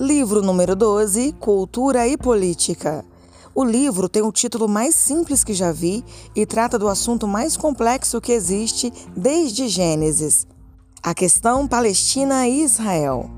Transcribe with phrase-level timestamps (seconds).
[0.00, 3.04] Livro número 12: Cultura e Política.
[3.52, 6.04] O livro tem o título mais simples que já vi
[6.36, 10.46] e trata do assunto mais complexo que existe desde Gênesis:
[11.02, 13.28] a questão Palestina e Israel.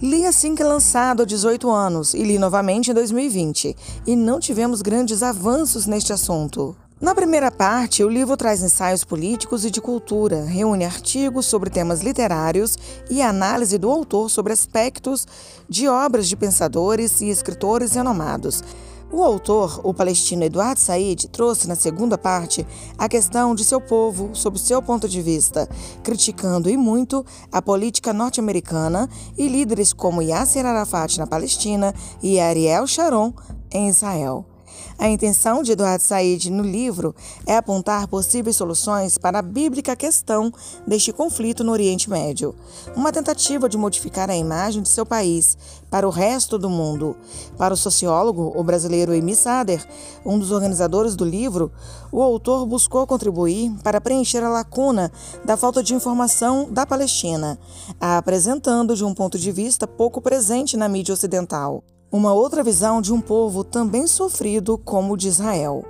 [0.00, 4.80] Li assim que lançado há 18 anos e li novamente em 2020, e não tivemos
[4.80, 6.74] grandes avanços neste assunto.
[7.00, 12.00] Na primeira parte, o livro traz ensaios políticos e de cultura, reúne artigos sobre temas
[12.00, 12.76] literários
[13.08, 15.24] e análise do autor sobre aspectos
[15.68, 18.64] de obras de pensadores e escritores renomados.
[19.12, 22.66] O autor, o palestino Eduardo Said, trouxe na segunda parte
[22.98, 25.68] a questão de seu povo sob seu ponto de vista,
[26.02, 32.88] criticando e muito a política norte-americana e líderes como Yasser Arafat na Palestina e Ariel
[32.88, 33.32] Sharon
[33.70, 34.57] em Israel.
[34.98, 37.14] A intenção de Eduardo Said no livro
[37.46, 40.52] é apontar possíveis soluções para a bíblica questão
[40.86, 42.54] deste conflito no Oriente Médio,
[42.96, 45.56] uma tentativa de modificar a imagem de seu país
[45.90, 47.16] para o resto do mundo.
[47.56, 49.84] Para o sociólogo, o brasileiro Emi Sader,
[50.24, 51.70] um dos organizadores do livro,
[52.10, 55.12] o autor buscou contribuir para preencher a lacuna
[55.44, 57.58] da falta de informação da Palestina,
[58.00, 63.02] a apresentando de um ponto de vista pouco presente na mídia ocidental uma outra visão
[63.02, 65.84] de um povo também sofrido como o de Israel.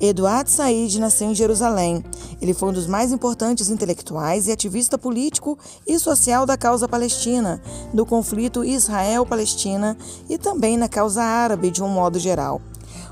[0.00, 2.04] Eduard Said nasceu em Jerusalém.
[2.40, 7.60] Ele foi um dos mais importantes intelectuais e ativista político e social da causa palestina,
[7.92, 9.96] do conflito Israel-Palestina
[10.28, 12.60] e também na causa árabe de um modo geral.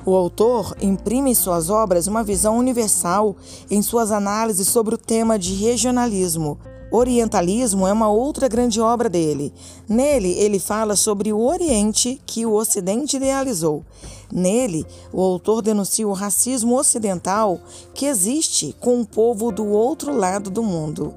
[0.05, 3.37] O autor imprime em suas obras uma visão universal
[3.71, 6.59] em suas análises sobre o tema de regionalismo,
[6.91, 9.53] Orientalismo é uma outra grande obra dele.
[9.89, 13.85] Nele, ele fala sobre o Oriente que o Ocidente idealizou.
[14.33, 17.61] Nele, o autor denuncia o racismo ocidental
[17.95, 21.15] que existe com o povo do outro lado do mundo.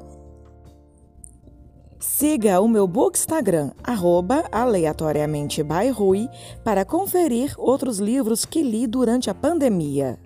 [2.00, 6.30] Siga o meu book Instagram, arroba aleatoriamente by Rui,
[6.64, 10.20] para conferir outros livros que li durante a pandemia.